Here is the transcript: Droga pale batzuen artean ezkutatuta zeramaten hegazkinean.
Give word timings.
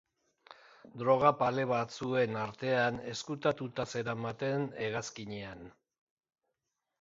Droga 1.01 1.31
pale 1.41 1.65
batzuen 1.71 2.39
artean 2.45 2.97
ezkutatuta 3.11 3.85
zeramaten 3.95 4.67
hegazkinean. 4.87 5.63